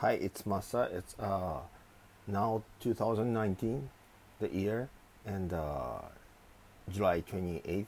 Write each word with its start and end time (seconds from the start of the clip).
Hi, 0.00 0.12
it's 0.12 0.42
Masa. 0.42 0.92
It's 0.92 1.16
uh, 1.18 1.56
now 2.26 2.62
2019, 2.80 3.88
the 4.40 4.48
year, 4.52 4.90
and 5.24 5.50
uh, 5.54 6.00
July 6.92 7.22
28th. 7.22 7.86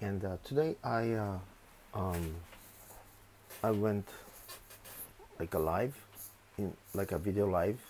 And 0.00 0.24
uh, 0.24 0.36
today 0.44 0.76
I 0.84 1.10
uh, 1.14 1.38
um, 1.94 2.36
I 3.60 3.72
went 3.72 4.06
like 5.40 5.52
a 5.54 5.58
live, 5.58 5.98
in 6.58 6.72
like 6.94 7.10
a 7.10 7.18
video 7.18 7.50
live 7.50 7.80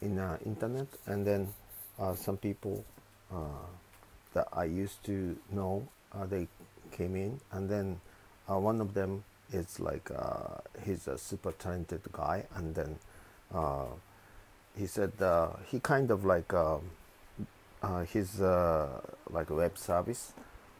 in 0.00 0.20
uh, 0.20 0.38
internet, 0.46 0.86
and 1.06 1.26
then 1.26 1.48
uh, 1.98 2.14
some 2.14 2.36
people 2.36 2.84
uh, 3.34 3.66
that 4.34 4.46
I 4.52 4.66
used 4.66 5.02
to 5.06 5.36
know 5.50 5.82
uh, 6.14 6.26
they 6.26 6.46
came 6.92 7.16
in, 7.16 7.40
and 7.50 7.68
then 7.68 8.00
one 8.46 8.80
of 8.80 8.94
them 8.94 9.24
is 9.52 9.80
like 9.80 10.10
uh, 10.10 10.58
he's 10.84 11.06
a 11.08 11.18
super 11.18 11.52
talented 11.52 12.02
guy, 12.12 12.46
and 12.54 12.74
then 12.74 12.98
uh, 13.54 13.86
he 14.76 14.86
said 14.86 15.12
uh, 15.20 15.50
he 15.66 15.80
kind 15.80 16.10
of 16.10 16.24
like 16.24 16.52
um 16.54 16.90
uh, 17.82 18.04
his 18.04 18.40
uh, 18.40 19.00
like 19.30 19.50
web 19.50 19.76
service, 19.76 20.32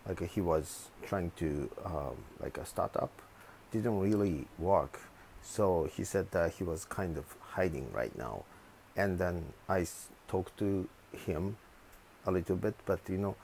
like 0.08 0.22
he 0.30 0.40
was 0.40 0.88
trying 1.02 1.30
to 1.36 1.70
um, 1.84 2.16
like 2.40 2.56
a 2.58 2.64
startup, 2.64 3.12
didn't 3.72 4.00
really 4.00 4.46
work, 4.58 5.00
so 5.42 5.88
he 5.94 6.04
said 6.04 6.30
that 6.30 6.52
he 6.52 6.64
was 6.64 6.84
kind 6.86 7.18
of 7.18 7.24
hiding 7.40 7.92
right 7.92 8.16
now, 8.16 8.44
and 8.96 9.18
then 9.18 9.52
I 9.68 9.86
talked 10.28 10.56
to 10.58 10.88
him 11.12 11.56
a 12.26 12.32
little 12.32 12.56
bit, 12.56 12.74
but 12.86 13.00
you 13.08 13.18
know, 13.18 13.36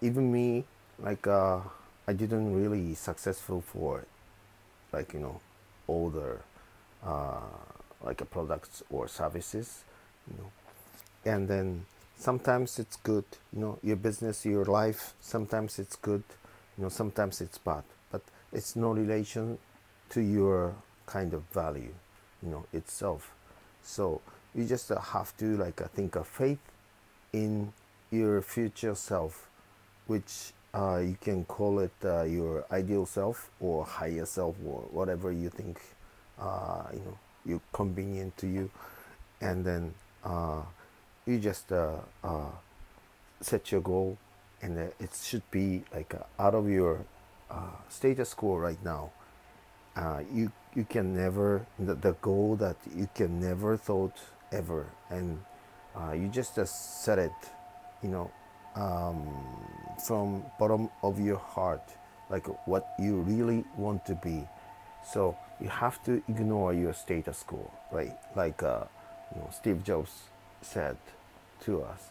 even 0.00 0.32
me 0.32 0.64
like 0.98 1.26
I 1.26 2.12
didn't 2.14 2.54
really 2.54 2.94
successful 2.94 3.60
for 3.60 4.04
like 4.92 5.12
you 5.12 5.20
know 5.20 5.40
older 5.88 6.40
uh, 7.04 7.40
like 8.02 8.20
a 8.20 8.24
products 8.24 8.82
or 8.90 9.08
services 9.08 9.84
you 10.30 10.36
know. 10.38 10.50
And 11.24 11.48
then 11.48 11.86
sometimes 12.18 12.78
it's 12.78 12.96
good 12.96 13.24
you 13.52 13.60
know 13.60 13.78
your 13.82 13.96
business 13.96 14.44
your 14.44 14.64
life 14.64 15.14
sometimes 15.20 15.78
it's 15.78 15.96
good 15.96 16.22
you 16.76 16.84
know 16.84 16.88
sometimes 16.88 17.40
it's 17.40 17.58
bad. 17.58 17.84
But 18.10 18.22
it's 18.52 18.76
no 18.76 18.90
relation 18.92 19.58
to 20.10 20.20
your 20.20 20.74
kind 21.06 21.34
of 21.34 21.42
value 21.52 21.94
you 22.42 22.48
know 22.50 22.66
itself. 22.72 23.34
So 23.82 24.20
you 24.54 24.64
just 24.64 24.90
uh, 24.92 25.00
have 25.00 25.36
to 25.38 25.56
like 25.56 25.80
uh, 25.80 25.88
think 25.88 26.16
of 26.16 26.26
faith 26.26 26.60
in 27.32 27.72
your 28.10 28.42
future 28.42 28.94
self 28.94 29.48
which 30.06 30.52
uh, 30.74 31.02
you 31.04 31.16
can 31.20 31.44
call 31.44 31.80
it 31.80 31.92
uh, 32.04 32.22
your 32.22 32.64
ideal 32.70 33.04
self 33.04 33.50
or 33.60 33.84
higher 33.84 34.24
self 34.24 34.56
or 34.64 34.80
whatever 34.90 35.30
you 35.30 35.50
think 35.50 35.80
uh, 36.40 36.84
you 36.92 37.00
know 37.00 37.18
you 37.44 37.60
convenient 37.72 38.36
to 38.38 38.46
you. 38.46 38.70
And 39.40 39.64
then 39.64 39.94
uh, 40.24 40.62
you 41.26 41.38
just 41.38 41.72
uh, 41.72 41.96
uh, 42.24 42.50
set 43.40 43.70
your 43.72 43.80
goal 43.80 44.16
and 44.62 44.78
it 44.78 45.10
should 45.20 45.48
be 45.50 45.82
like 45.92 46.14
out 46.38 46.54
of 46.54 46.68
your 46.68 47.04
status 47.90 48.32
quo 48.32 48.56
right 48.56 48.82
now. 48.84 49.10
You 50.32 50.52
you 50.74 50.84
can 50.84 51.14
never 51.14 51.66
the, 51.78 51.94
the 51.94 52.12
goal 52.22 52.56
that 52.56 52.76
you 52.96 53.08
can 53.14 53.40
never 53.40 53.76
thought 53.76 54.16
ever. 54.52 54.86
And 55.10 55.40
you 56.14 56.28
just 56.28 56.56
set 57.04 57.18
it 57.18 57.32
you 58.02 58.08
know 58.08 58.30
um, 58.74 59.26
from 60.06 60.44
bottom 60.58 60.88
of 61.02 61.20
your 61.20 61.38
heart 61.38 61.82
like 62.30 62.46
what 62.66 62.94
you 62.98 63.16
really 63.20 63.64
want 63.76 64.04
to 64.06 64.14
be. 64.14 64.48
So 65.12 65.36
you 65.60 65.68
have 65.68 66.02
to 66.04 66.22
ignore 66.28 66.72
your 66.72 66.92
status 66.94 67.42
quo 67.46 67.70
right? 67.90 68.16
Like 68.34 68.62
uh, 68.62 68.84
you 69.34 69.40
know, 69.40 69.50
steve 69.52 69.84
jobs 69.84 70.10
said 70.62 70.96
to 71.64 71.82
us. 71.82 72.08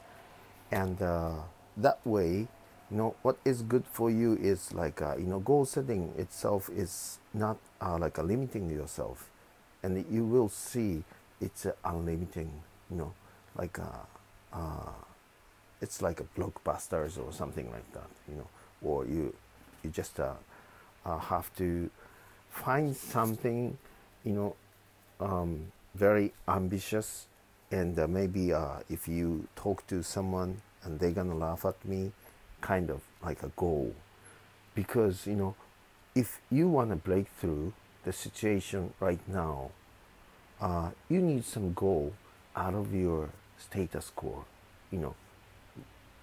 And 0.71 1.01
uh, 1.01 1.33
that 1.77 1.99
way 2.05 2.47
you 2.91 2.97
know 2.97 3.15
what 3.21 3.37
is 3.45 3.61
good 3.61 3.85
for 3.91 4.11
you 4.11 4.37
is 4.41 4.73
like 4.73 5.01
uh, 5.01 5.15
you 5.17 5.25
know 5.25 5.39
goal 5.39 5.65
setting 5.65 6.13
itself 6.17 6.69
is 6.69 7.17
not 7.33 7.57
uh, 7.81 7.97
like 7.97 8.17
a 8.17 8.23
limiting 8.23 8.69
yourself. 8.69 9.29
And 9.83 10.05
you 10.11 10.23
will 10.25 10.49
see 10.49 11.03
it's 11.39 11.65
unlimiting 11.83 12.49
you 12.91 12.97
know 12.97 13.13
like 13.57 13.79
uh, 13.79 14.05
uh, 14.53 14.91
it's 15.81 16.01
like 16.01 16.19
a 16.19 16.23
blockbusters 16.39 17.17
or 17.17 17.31
something 17.31 17.69
like 17.71 17.91
that 17.93 18.07
you 18.29 18.35
know 18.35 18.47
or 18.81 19.05
you 19.05 19.33
you 19.83 19.89
just 19.89 20.19
uh, 20.19 20.33
uh, 21.05 21.17
have 21.17 21.53
to 21.55 21.89
find 22.49 22.95
something 22.95 23.77
you 24.23 24.33
know 24.33 24.55
um, 25.19 25.71
very 25.95 26.33
ambitious 26.47 27.27
and 27.71 27.97
uh, 27.97 28.07
maybe 28.07 28.53
uh, 28.53 28.79
if 28.89 29.07
you 29.07 29.47
talk 29.55 29.85
to 29.87 30.03
someone 30.03 30.61
and 30.83 30.99
they're 30.99 31.11
gonna 31.11 31.35
laugh 31.35 31.65
at 31.65 31.83
me 31.85 32.11
kind 32.59 32.89
of 32.89 33.01
like 33.23 33.43
a 33.43 33.51
goal. 33.55 33.93
Because 34.75 35.27
you 35.27 35.35
know 35.35 35.55
if 36.15 36.39
you 36.49 36.67
want 36.67 36.89
to 36.89 36.95
break 36.95 37.27
through 37.39 37.73
the 38.03 38.11
situation 38.11 38.93
right 38.99 39.19
now 39.27 39.71
uh, 40.59 40.89
you 41.09 41.21
need 41.21 41.45
some 41.45 41.73
goal 41.73 42.13
out 42.55 42.73
of 42.73 42.93
your 42.93 43.29
status 43.57 44.11
quo 44.15 44.43
you 44.91 44.99
know 44.99 45.15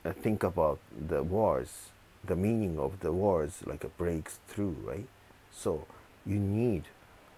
uh, 0.04 0.12
think 0.12 0.42
about 0.42 0.78
the 1.08 1.22
wars 1.22 1.88
the 2.24 2.36
meaning 2.36 2.78
of 2.78 3.00
the 3.00 3.12
wars 3.12 3.62
like 3.66 3.84
a 3.84 3.88
breaks 3.88 4.38
through 4.48 4.76
right? 4.84 5.06
So 5.50 5.86
you 6.26 6.38
need 6.38 6.84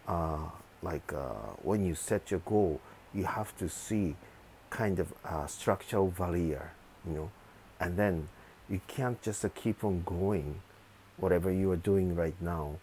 uh, 0.08 0.48
like 0.82 1.12
uh, 1.12 1.54
when 1.62 1.84
you 1.84 1.94
set 1.94 2.30
your 2.30 2.40
goal 2.40 2.80
you 3.14 3.24
have 3.24 3.56
to 3.58 3.68
see 3.68 4.16
kind 4.70 4.98
of 4.98 5.12
a 5.24 5.48
structural 5.48 6.08
barrier 6.08 6.72
you 7.06 7.12
know? 7.12 7.30
And 7.78 7.96
then 7.96 8.28
you 8.68 8.80
can't 8.86 9.20
just 9.22 9.44
uh, 9.44 9.48
keep 9.54 9.84
on 9.84 10.02
going 10.04 10.60
whatever 11.16 11.50
you 11.50 11.70
are 11.70 11.76
doing 11.76 12.14
right 12.14 12.40
now. 12.40 12.78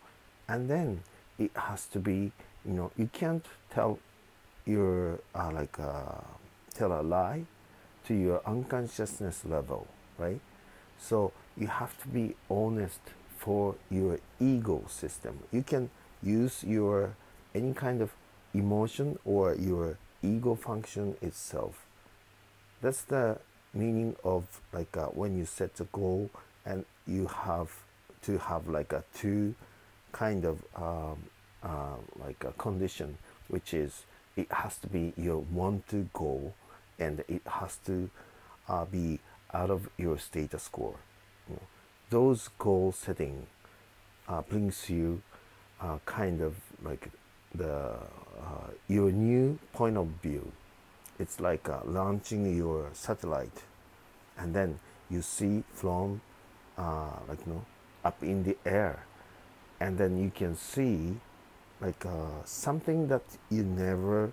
And 0.48 0.70
then 0.70 1.02
it 1.38 1.52
has 1.56 1.86
to 1.88 2.00
be 2.00 2.32
you 2.66 2.74
know 2.74 2.92
you 2.98 3.10
can't 3.12 3.46
tell 3.70 4.00
your 4.66 5.20
uh, 5.36 5.52
like 5.52 5.78
tell 6.74 7.00
a 7.00 7.02
lie 7.02 7.46
to 8.08 8.14
your 8.14 8.42
unconsciousness 8.46 9.46
level 9.46 9.88
right? 10.18 10.40
So 11.00 11.32
you 11.56 11.68
have 11.68 12.00
to 12.02 12.08
be 12.08 12.36
honest 12.50 13.00
for 13.38 13.76
your 13.90 14.20
ego 14.40 14.84
system. 14.88 15.40
You 15.52 15.64
can 15.64 15.90
use 16.24 16.64
your 16.64 17.16
any 17.54 17.74
kind 17.74 18.02
of 18.02 18.12
emotion 18.54 19.20
or 19.26 19.56
your 19.56 19.98
ego 20.24 20.56
function 20.56 21.16
itself. 21.22 21.86
That's 22.82 23.02
the 23.04 23.38
meaning 23.74 24.16
of 24.24 24.46
like 24.74 24.96
uh, 24.98 25.08
when 25.08 25.38
you 25.38 25.46
set 25.46 25.80
a 25.80 25.86
goal 25.86 26.30
and 26.66 26.86
you 27.06 27.28
have 27.28 27.72
to 28.24 28.38
have 28.38 28.68
like 28.68 28.94
a 28.94 29.04
two 29.14 29.56
kind 30.12 30.46
of 30.46 30.64
um, 30.76 31.18
uh, 31.64 31.98
like 32.20 32.44
a 32.44 32.52
condition 32.54 33.18
which 33.48 33.74
is 33.74 34.04
it 34.36 34.52
has 34.52 34.78
to 34.78 34.88
be 34.88 35.14
your 35.18 35.38
want 35.38 35.88
to 35.90 36.10
goal 36.14 36.54
and 37.00 37.24
it 37.28 37.42
has 37.46 37.78
to 37.86 38.10
uh, 38.68 38.86
be 38.86 39.20
out 39.54 39.70
of 39.70 39.90
your 39.98 40.18
status 40.18 40.68
quo 40.68 40.96
you 41.50 41.56
know. 41.56 41.62
those 42.10 42.50
goal 42.58 42.92
setting 42.92 43.48
uh, 44.28 44.42
brings 44.42 44.90
you 44.90 45.22
uh, 45.82 45.98
kind 46.06 46.42
of 46.42 46.56
like 46.84 47.10
the 47.56 47.74
uh, 47.74 48.68
your 48.88 49.12
new 49.12 49.58
point 49.74 49.98
of 49.98 50.08
view 50.22 50.52
it's 51.20 51.40
like 51.40 51.70
uh, 51.70 51.80
launching 51.86 52.56
your 52.56 52.90
satellite 52.94 53.64
and 54.38 54.54
then 54.54 54.80
you 55.10 55.22
see 55.22 55.64
from 55.74 56.22
uh, 56.78 57.12
like 57.28 57.40
you 57.46 57.54
know 57.54 57.66
up 58.04 58.22
in 58.22 58.44
the 58.44 58.56
air 58.66 59.04
and 59.80 59.98
then 59.98 60.18
you 60.22 60.32
can 60.34 60.56
see 60.56 61.16
like 61.80 62.06
something 62.44 63.08
that 63.08 63.22
you 63.52 63.64
never 63.64 64.32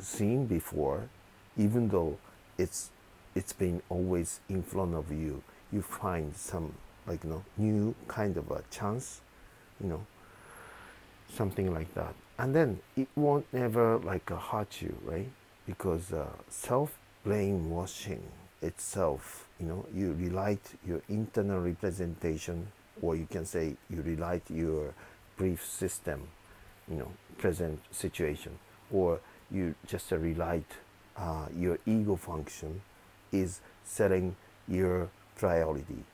seen 0.00 0.46
before 0.46 1.08
even 1.56 1.88
though 1.88 2.16
it's 2.56 2.90
it's 3.34 3.52
been 3.52 3.82
always 3.88 4.40
in 4.48 4.62
front 4.62 4.94
of 4.94 5.10
you 5.12 5.42
you 5.72 5.82
find 5.82 6.34
some 6.34 6.72
like 7.06 7.22
you 7.24 7.30
know 7.30 7.44
new 7.56 7.94
kind 8.06 8.36
of 8.36 8.50
a 8.50 8.62
chance 8.70 9.20
you 9.80 9.88
know 9.88 10.04
something 11.34 11.72
like 11.72 11.92
that. 11.94 12.14
And 12.38 12.54
then 12.54 12.80
it 12.96 13.08
won't 13.16 13.46
ever 13.52 13.98
like 13.98 14.30
uh, 14.30 14.36
hurt 14.36 14.80
you 14.80 14.96
right? 15.04 15.28
Because 15.66 16.12
uh, 16.12 16.26
self 16.48 16.98
brainwashing 17.24 18.22
itself 18.62 19.48
you 19.60 19.66
know 19.66 19.84
you 19.94 20.14
relight 20.14 20.60
your 20.86 21.00
internal 21.08 21.60
representation 21.60 22.66
or 23.02 23.14
you 23.14 23.26
can 23.30 23.44
say 23.44 23.76
you 23.88 24.02
relight 24.02 24.42
your 24.48 24.92
brief 25.36 25.64
system 25.64 26.26
you 26.90 26.96
know 26.96 27.08
present 27.36 27.78
situation 27.92 28.58
or 28.92 29.20
you 29.50 29.74
just 29.86 30.10
relight 30.10 30.66
uh, 31.16 31.46
your 31.56 31.78
ego 31.86 32.16
function 32.16 32.80
is 33.32 33.60
setting 33.84 34.36
your 34.66 35.08
priority. 35.36 36.04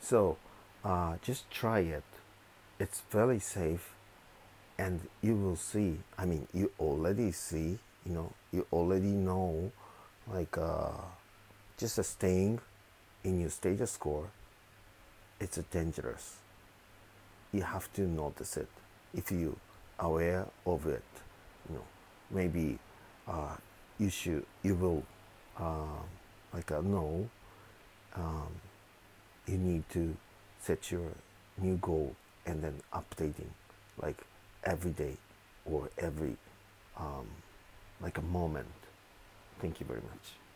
So 0.00 0.38
uh, 0.84 1.16
just 1.22 1.50
try 1.50 1.80
it. 1.80 2.04
It's 2.78 3.02
very 3.10 3.38
safe 3.38 3.94
and 4.78 5.00
you 5.20 5.36
will 5.36 5.54
see 5.54 5.98
i 6.18 6.24
mean 6.24 6.48
you 6.54 6.72
already 6.80 7.30
see 7.30 7.78
you 8.06 8.12
know 8.12 8.32
you 8.50 8.66
already 8.72 9.12
know 9.28 9.70
like 10.32 10.56
uh, 10.56 10.90
just 11.76 11.98
a 11.98 12.02
staying 12.02 12.58
in 13.22 13.38
your 13.38 13.50
status 13.50 13.96
quo 13.98 14.26
it's 15.42 15.58
dangerous. 15.72 16.36
You 17.52 17.62
have 17.62 17.92
to 17.94 18.02
notice 18.02 18.56
it 18.56 18.68
if 19.12 19.32
you 19.32 19.56
aware 19.98 20.46
of 20.64 20.86
it 20.86 21.02
you 21.68 21.76
know 21.76 21.84
maybe 22.30 22.78
uh, 23.28 23.56
you 23.98 24.10
should 24.10 24.44
you 24.62 24.74
will 24.74 25.02
uh, 25.58 26.00
like 26.52 26.70
uh, 26.70 26.80
know 26.80 27.28
um, 28.16 28.48
you 29.46 29.56
need 29.56 29.88
to 29.90 30.16
set 30.60 30.90
your 30.90 31.10
new 31.58 31.76
goal 31.78 32.14
and 32.46 32.62
then 32.62 32.74
updating 32.92 33.50
like 34.00 34.18
every 34.64 34.92
day 34.92 35.16
or 35.64 35.88
every 35.98 36.36
um, 36.98 37.26
like 38.00 38.18
a 38.18 38.22
moment. 38.22 38.66
Thank 39.60 39.80
you 39.80 39.86
very 39.86 40.00
much 40.00 40.41